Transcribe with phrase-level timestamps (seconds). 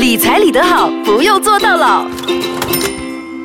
[0.00, 2.08] 理财理得好，不用做到老。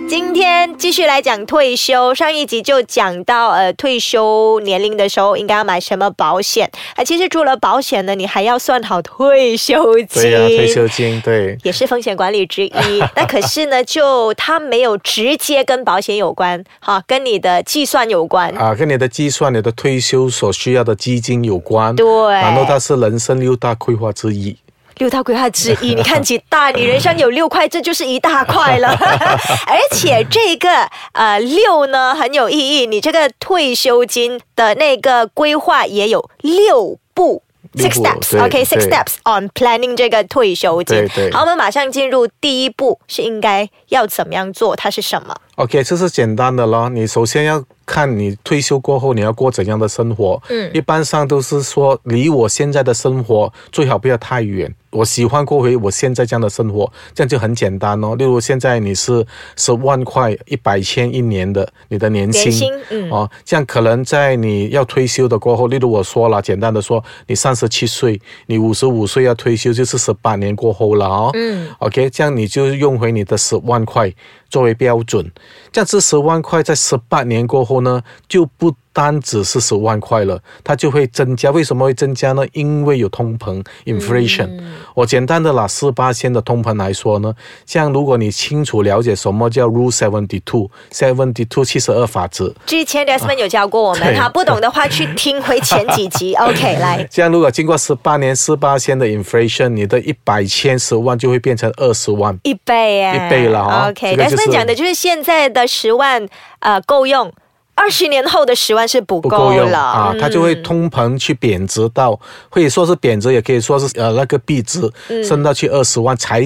[0.07, 7.03] 今天继续来讲退休，上一集就讲到，呃，退休年龄的时候应该要买什么保险啊？
[7.03, 10.07] 其实除了保险呢，你还要算好退休金。
[10.13, 11.57] 对呀、 退休金对。
[11.63, 12.71] 也是风险管理之一。
[13.17, 18.49] 那可是呢，就它没有直接跟保险有关，哈，跟你的计算有关。
[18.51, 21.93] 啊，跟你的计算、你的退休所需要的基金有关。
[21.97, 24.55] 对然后它是人生六大规划之一。
[24.98, 26.70] 六大规划之一， 你看几大？
[26.71, 28.90] 你人生有六块，这就是一大块了。
[29.67, 30.70] 而且这个
[31.13, 37.41] 呃六呢很有意义，你这个退休金的那个规划也有六步。
[37.76, 44.77] Six steps, OK, six steps on planning 这个退休金好，我们马上进入第一步，是应该要怎么样做？
[44.77, 46.88] 它是什么？OK，这是简单的咯。
[46.88, 50.41] 你首先要看你退休过后你要过怎样的生活。
[50.49, 54.73] 嗯一般上都是说离我现在的生活最好不要太远。
[54.91, 58.16] 我喜欢过回我现在这样的生活，这样就很简单哦。
[58.16, 59.25] 例如现在你是
[59.58, 71.30] 十万块一百千一年的你的年薪，年薪嗯哦，这样可能在你要退休的过后，例如我说了，简单的说，你三十七岁，你五十五岁要退休，就是十八年过后了哦。
[71.33, 74.09] 嗯，OK，这样你就用回你的十万块
[74.56, 75.30] 作为标准，
[75.70, 81.51] 这样这十万块在十八年过后呢，就不单只是十万块了，它就会增加。
[81.51, 82.45] 为什么会增加呢？
[82.53, 84.49] 因为有通膨 （inflation）。
[84.93, 87.35] 我简单的拿四八线的通膨来说呢，
[87.66, 92.53] 像如果你清楚了解什么叫 Rule Seventy Two，Seventy Two 七十二法则。
[92.66, 96.33] 之前 Desmond 有教过我们，对哈，不懂的话去听回前几集。
[96.39, 102.39] OK，来，这样如果经过十八年四八线的 inflation，你的一百千十万就会变成二十万。
[102.43, 106.25] 一倍耶，一倍了哈 OK，这个就是 Desmond 讲的就是现在的十万，
[106.59, 107.33] 呃，够用。
[107.76, 110.20] 二十年后的十万是不不够用啊，嗯。
[110.20, 116.42] 它就会通膨去贬值到，可以说是贬值，也可以说是呃那个币值嗯升到去二十万，才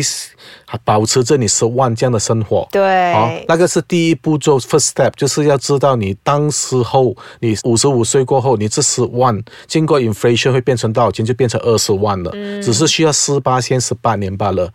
[0.84, 2.68] 保持着你十万这样的生活。
[2.72, 12.60] 对，好，那个是第一步骤，first step，就是要知道你当时候，你五十五岁过后，你这十万经过 inflation 会变成多少钱，就变成二十万了，嗯。
[12.62, 14.70] 只是需要十八先十八年罢了。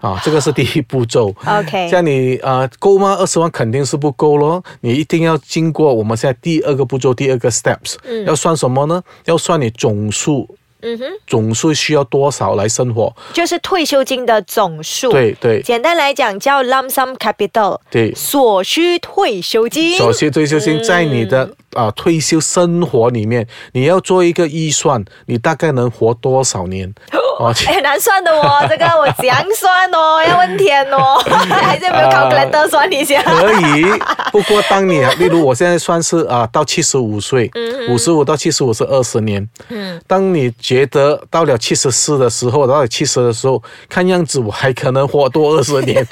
[0.00, 1.34] 啊，这个是第一步骤。
[1.46, 3.16] OK 这样你呃够吗？
[3.18, 7.96] 二十万肯定是不够咯，你一定要经过我们现在第二个步骤，第二个 steps，、
[8.26, 9.02] 要算什么呢？
[9.24, 10.46] 要算你总数，
[10.82, 13.12] 嗯哼，总数需要多少来生活？
[13.32, 15.10] 就是退休金的总数。
[15.10, 18.14] 对对简单来讲叫 lump sum capital，对。
[18.14, 19.96] 所需退休金。
[19.96, 26.94] 所需，退休金在你的啊、退休生活里面，你要做一个预算，你大概能活多少年？
[27.38, 30.22] 哦，哎，很难算的哦， 这个我怎样算哦？
[30.26, 31.16] 要问天哦，
[31.50, 33.22] 还是有没有 calculator 算一下？
[33.22, 33.84] 可以。
[34.32, 37.50] 不过，当 你例如我现在算是啊、到七十五岁，
[37.90, 39.46] 五十五到七十五是二十年。
[39.68, 46.06] 嗯，当你觉得到了七十四的时候，到了七十的时候，看样子我还可能活多二十年。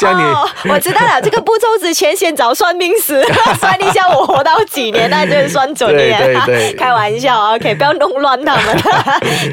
[0.00, 3.24] 这样我知道了，这个步骤之前先找算命师
[3.58, 6.18] 算一下我活到几年，那就是算准一点。
[6.18, 8.76] 对对对开玩笑，OK，不要弄乱他们，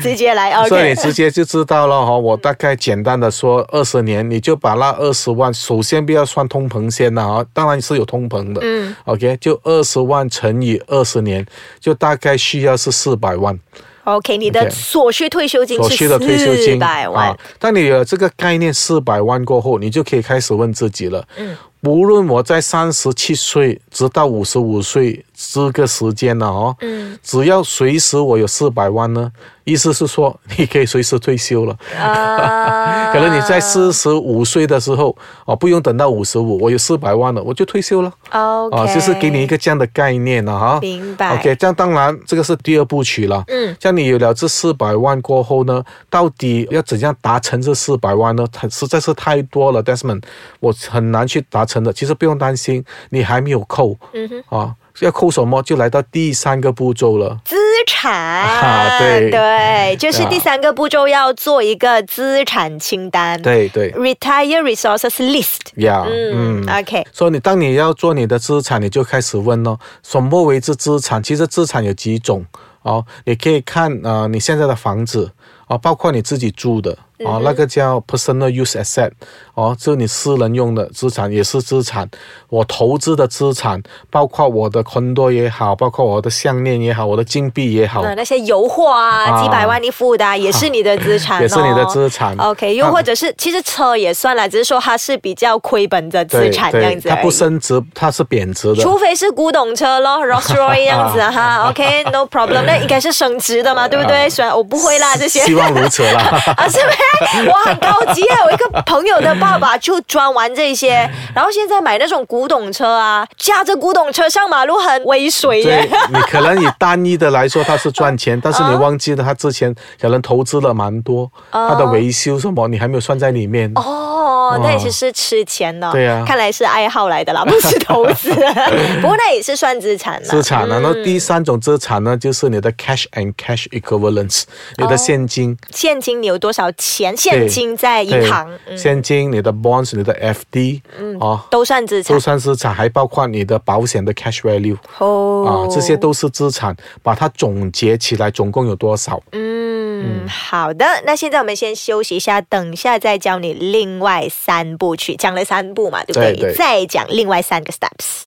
[0.02, 0.96] 直接来所以你。
[1.06, 2.18] 直接就知道了哈。
[2.18, 8.62] 我大概简单的说，二十年你就把那二十万，首先不要算通膨先了啊，当然是有通膨的。
[8.64, 11.46] 嗯，OK，就二十万乘以二十年，
[11.80, 13.60] 就大概需要是四百万。
[14.06, 17.38] OK，你的所需退休金是所需的退休金百万啊。。
[17.60, 21.28] 当你有了这个概念四百万过后，你就可以开始问自己了。
[21.38, 29.32] 嗯，无论我在三十七岁直到五十五岁这个时间呢，哦，嗯只要随时我有四百万呢，
[29.66, 31.78] 意思是说你可以随时退休了。
[32.00, 35.16] 啊 可能你在四十五岁的时候，
[35.46, 38.12] 啊，不用等到五十五，我有四百万了，我就退休了。
[38.32, 40.80] OK，啊，就是给你一个这样的概念了哈。
[40.82, 43.44] 明白 OK，这样当然这个是第二部曲了。
[43.48, 48.46] 嗯，像你有了这四百万过后呢，到底要怎样达成这四百万呢？
[48.52, 50.24] 它实在是太多了，Desmond，
[50.60, 51.94] 我很难去达成的。
[51.94, 53.96] 其实不用担心，你还没有扣。
[54.14, 54.44] 嗯哼。
[54.58, 55.62] 啊，要扣什么？
[55.64, 57.38] 就来到第三个步骤了。
[57.44, 65.60] 资产，啊对对，就是啊第三个步骤要做一个资产清单，对对，retire resources list。
[65.76, 66.80] 呀，嗯嗯。
[66.80, 71.22] ，OK，所以你当你要做你的资产，你就开始问哦，什么为之资产？
[71.22, 72.46] 其实资产有几种
[72.84, 75.32] 哦，你可以看呃你现在的房子
[75.66, 79.12] 啊、哦，包括你自己住的哦，那个叫 personal use asset
[79.56, 82.08] 哦，这你私人用的资产也是资产。
[82.50, 98.84] 我投资的资产，包括我的 condo 也好，包括我的项链也好，我的金币也好，那那些油货啊，啊几百万一付的啊，也是你的资产、哦，也是你的资产 OK，又或者是其实车也算了，只是说它是比较亏本的资产这样子它不升值，它是贬值的。
[98.84, 104.30] 除非是古董车咯，Rolls Royce 这样子啊哈，OK，no problem，那应该是升值的嘛，对不对？
[104.30, 106.22] 虽然我不会啦这些，希望如此啦。
[106.58, 108.38] 啊是不是我很高级啊！
[108.46, 115.90] 我一个朋友的爸爸就专玩这些，然后现在买那种古董车啊，驾着古董车上马路很威水对耶。
[116.12, 123.72] 你可能以单一的来说他是赚钱，但是你忘记了他之前可能投资了蛮多，他的维修什么你还没有算在里面。
[123.76, 125.92] 哦，那也是是吃钱的。
[125.92, 128.30] 对啊看来是爱好来的啦，不是投资。
[129.02, 130.28] 不过那也是算资产啦。
[130.30, 134.44] 资产，然后第三种资产呢，就是你的 cash and cash equivalents，
[134.78, 137.16] 你的现金，现金你有多少钱？
[137.16, 140.14] 现金在银行，嗯，现金、你的 bonds、你的
[140.52, 140.82] FD，
[141.20, 142.20] 哦，都算资产都。
[142.20, 149.22] 算资产，还包括你的保险的 cash value 哦啊，这些都是资产，把它总结起来，总共有多少？
[149.34, 149.85] 嗯，
[150.28, 150.86] 好的。
[151.06, 156.34] 那现在我们先休息一下，等一下再教你另外三部曲，讲了三步嘛，对不对？
[156.34, 158.24] 对对再讲另外三个 steps。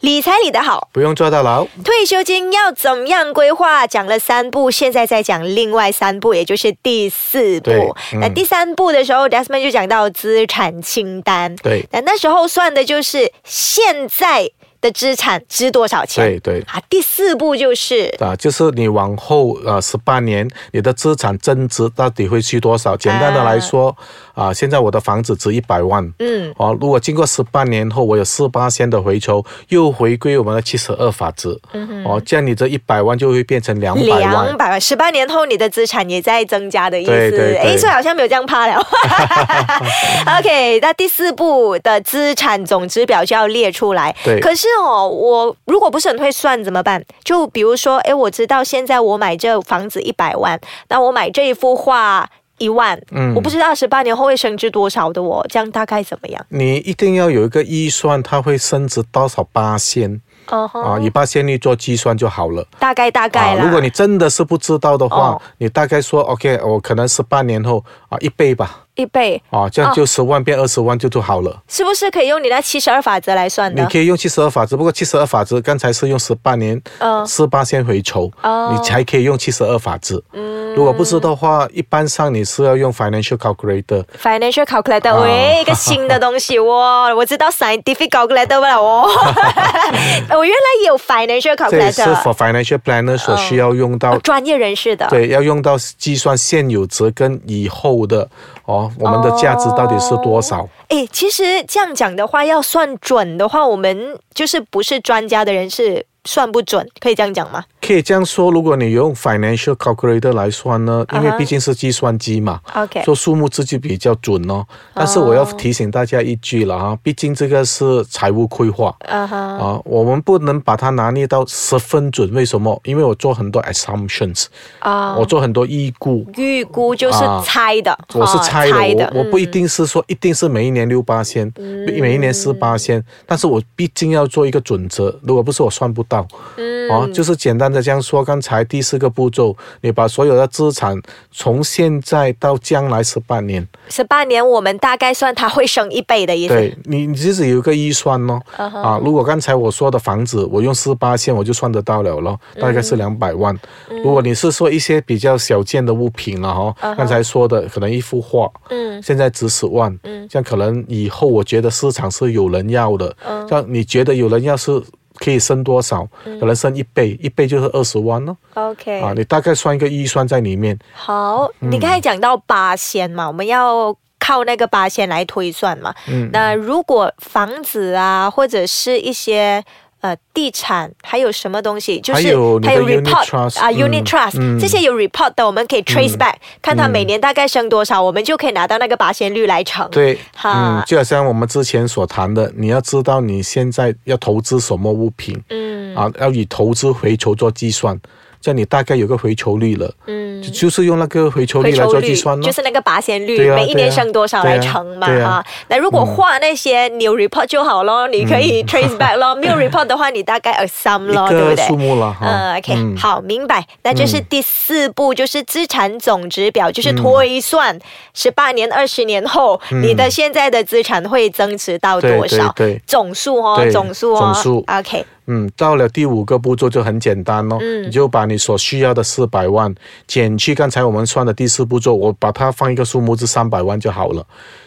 [0.00, 1.66] 理财理得好，不用坐到牢。
[1.84, 3.86] 退休金要怎么样规划？
[3.86, 7.70] 讲了三步，现在再讲另外三步，也就是第四步。
[8.14, 11.54] 嗯那第三步的时候，Desmond 就讲到资产清单。
[11.56, 14.50] 对那那时候算的就是现在
[14.80, 16.24] 的资产值多少钱。
[16.24, 16.60] 对对。
[16.62, 22.96] 啊，第四步就是啊，就是你往后呃十八年，你的资产增值到底会去多少？
[22.96, 23.96] 简单的来说，
[24.34, 31.58] 啊、现在我的房子值一百万，嗯，哦，如果经过十八年后，我有四八仙的回抽，又回归我们的七十二法则，
[32.04, 34.56] 哦，这样你这一百万就会变成两百万两万。
[34.56, 37.10] 百万，十八年后你的资产也在增加的意思。
[37.10, 38.74] 对对对诶，所以好像没有这样怕了。
[40.38, 44.14] OK，那第四步的资产总值表就要列出来。
[44.24, 47.02] 对可是哦，我如果不是很会算怎么办？
[47.24, 52.28] 就比如说，诶，我知道现在我买这房子一百万，那我买这一幅画。
[52.58, 56.44] 一万，嗯我不知道十八年后会升值多少的哦，这样大概怎么样？
[56.50, 60.20] 你一定要有一个预算，它会升值多少八仙
[60.50, 60.98] 嗯哼，啊？
[61.00, 62.62] 以八仙率做计算就好了。
[62.78, 63.62] 大概大概啦。
[63.62, 71.62] 啊，如果你真的是不知道的话，哦你大概说 OK，我可能十八年后啊一倍吧，一倍，啊，这样就十万变二十万就就好了。
[71.68, 73.82] 是不是可以用你那七十二法则来算的？
[73.82, 80.22] 你可以用七十二法则，不过七十二法则刚才是用十八年嗯四八先回酬，哦你才可以用七十二法则。
[80.32, 84.04] 嗯如果不是的话，一般上你是要用 financial calculator。
[84.22, 89.04] Financial calculator，、啊喂，一个新的东西哦， 我知道 scientific calculator 了哦，
[90.30, 95.08] 我原来也有 financial 这也是 calculator，是 for financial planner 所需要用到，哦专业人士的。
[95.08, 98.28] 对，要用到计算现有值跟以后的
[98.70, 100.68] 哦，我们的价值到底是多少？
[100.90, 112.60] 诶，其实这样讲的话，要算准的话，我们就是不是专家的人是算不准，可以这样讲吗可以这样说，如果你用 financial calculator 来算呢，因为啊哈毕竟是计算机嘛。
[112.74, 114.64] ？OK，做数目字就比较准哦，
[114.94, 122.32] 但是我要提醒大家一句了啊，毕竟这个是财务规划，嗯哼，啊，我们不能把它拿捏到十分准。
[122.34, 122.78] 为什么？
[122.84, 124.46] 因为我做很多 assumptions，、
[124.80, 136.26] 啊我做很多预估，预估就是啊猜的，我是啊猜的，我我不一嗯定是说一定是每一年六八千，每一年四八千，但是我毕竟要做一个准则，如果不是我算不到。
[136.56, 138.24] 嗯哦，就是简单的这样说。
[138.24, 146.54] 刚才第四个步骤，你把所有的资产从现在到将来十八年，十八年，我们大概算它会升一倍的意思。
[146.54, 148.42] 对你，你自己有一个预算咯。
[148.56, 153.56] 啊，如果刚才我说的房子，我用四八线我就算得到了咯，大概是两百万。
[154.02, 164.82] 如果你是说一些比较小件的物品了哈，刚才说的可能一幅画，嗯现在值十万，嗯这样可能以后我觉得市场是有人要的，嗯这样你觉得有人要是
[165.22, 166.04] 可以升多少？
[166.24, 168.36] 可能升一倍，一倍就是二十万咯。
[168.54, 170.76] ，OK，啊，你大概算一个预算在里面。
[170.94, 175.94] 好，嗯你刚才讲到八仙嘛，我们要靠那个八仙来推算嘛。
[176.08, 179.62] 嗯，那如果房子啊，或者是一些
[180.00, 184.58] 呃地产，还有什么东西，就是还有 report 啊、嗯 unit trust、嗯。
[184.58, 189.88] 这些有 report 的，我们可以 trace back，、看它每年大概升多少，我们就可以拿到那个八仙率来乘。
[189.90, 190.80] 对，哈。
[190.80, 195.94] 嗯，就好像我们之前所谈的，你要知道你现在要投资什么物品，嗯。
[195.94, 197.98] 啊，要以投资回酬做计算，
[198.40, 202.42] 这样你大概有个回酬率了，嗯就就是用那个回酬率来做计算咯。
[202.42, 205.44] 就是那个拔仙率，啊每一年升多少来乘嘛哈。
[205.68, 209.34] 那如果画那些你有 report 就好咯，你可以 trace back 咯。
[209.34, 211.76] 没有 report 的话，你大概 assume 咯，对不对个数？
[211.76, 212.26] 目了哈。
[212.26, 213.66] 嗯，OK，、嗯好，明白。
[213.82, 217.78] 那就是第四步，就是资产总值表，就是推算
[218.14, 222.46] 十八年、二十年后，你的现在的资产会增值到多少？
[222.46, 229.72] 嗯对对对总数哦，对总数哦，总数 OK，嗯，到了第五个步骤就很简单咯，嗯你就把你所需要的四百万
[230.06, 234.26] 减去刚才我们算的第四步骤，我把它放一个数目是三百万就好了。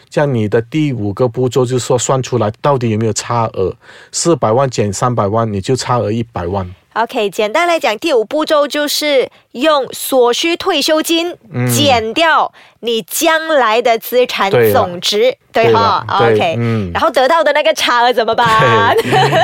[0.09, 3.75] 这样你的第五个步骤就是说算出来到底有没有差额，
[4.11, 6.69] 四百万减三百万，你就差额一百万。
[6.93, 18.45] OK，简单来讲，第五步骤就是用所需退休金嗯减掉你将来的资产总值，对对哈？OK，嗯然后得到的那个差额怎么办？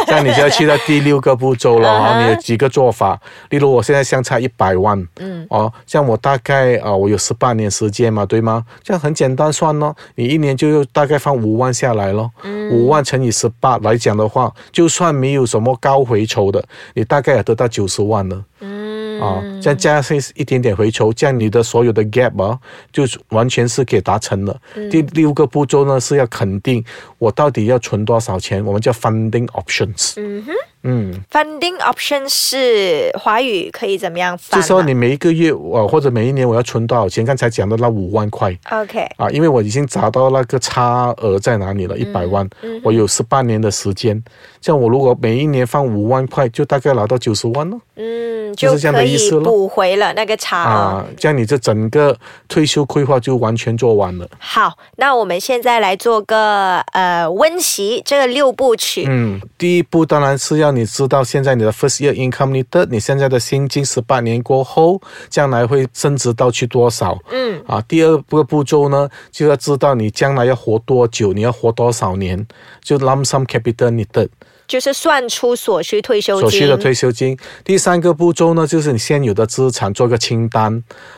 [0.05, 2.19] 这样你就要去到第六个步骤了。
[2.21, 3.17] 你有几个做法？
[3.49, 8.65] 例如我现在相差一百万，嗯，哦，像我大概啊、我有十八年时间嘛，对吗？
[8.83, 12.29] 这样很简单算咯，你一年就大概放五万下来咯，
[12.71, 16.61] 五、万乘以十八来讲的话，就算没有什么高回酬的，
[16.93, 18.43] 你大概也得到九十万了。
[18.61, 22.59] 嗯，啊，这样加上一点点回抽，这样你的所有的 gap 啊，
[22.91, 24.61] 就是完全是可以达成了。
[24.89, 26.83] 第六个步骤呢是要肯定
[27.17, 30.13] 我到底要存多少钱，我们叫 funding options。
[30.17, 30.51] 嗯哼，
[30.83, 34.37] 嗯，Funding option 是华语可以怎么样？
[34.51, 38.57] 就说你每一个月呃或者每一年我要存多少钱，刚才讲的那五万块。
[38.71, 42.49] OK，啊，因为我已经找到那个差额在哪里了，一百万，
[42.83, 44.23] 我有十八年的时间，
[44.61, 47.81] 这样我如果每一年放五万块，就大概拿到九十万咯。
[47.95, 50.69] 嗯，就是这样的意思咯补回了那个差额。
[50.69, 52.17] 啊，这样你这整个
[52.47, 54.25] 退休规划就完全做完了。
[54.39, 59.05] 好，那我们现在来做个呃温习这个六部曲。
[59.09, 67.17] 嗯，第一步当然是要你知道现在你的 first year income 你的你现在的薪金十八年过后将来会升值到去多少。
[67.31, 72.45] 嗯，啊，第二个步骤呢，就要知道你将来要活多久，你要活多少年，
[72.83, 74.27] 就 lump sum capital 你的
[74.67, 76.41] 就是算出所需退休金。
[76.41, 77.35] 所需的退休金。
[77.63, 80.71] 第三个步骤呢，就是你现有的资产做个清单，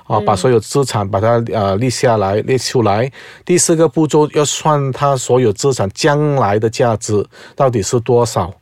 [0.06, 3.12] 啊，嗯把所有资产把它呃列下来列出来。
[3.44, 8.54] 第四个步骤要算它所有资产将来的价值到底是多少。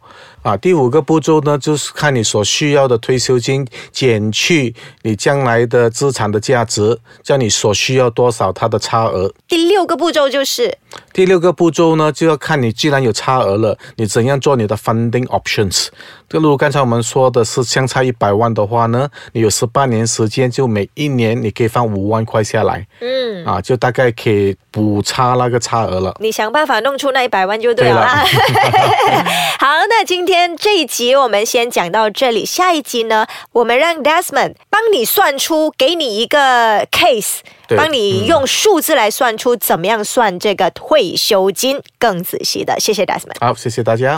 [0.42, 9.32] 啊，第五个步骤呢，就是看你所需要的退休金减去你将来的资产的价值，叫你所需要多少它的差额。
[9.48, 10.78] 第六个步骤就是
[11.12, 15.88] 第六个步骤呢，就要看你既然有差额了，你怎样做你的 funding options。
[16.30, 23.46] 就如刚才我们说的是相差一百万的话呢，你有十八年时间，就每一年你可以放五万块下来，嗯。
[23.46, 26.16] 啊，就大概可以补差那个差额了。
[26.20, 28.24] 你想办法弄出那一百万就对了对了啊！
[29.58, 37.40] 好，那今天这一集我们先讲到这里，下一集呢，我们让 Desmond 帮你算出，给你一个 case，
[37.76, 42.80] 帮你用数字来算出怎么样算这个退休金更仔细的。
[42.80, 43.40] 谢谢 Desmond。
[43.42, 44.18] 好，谢谢大家。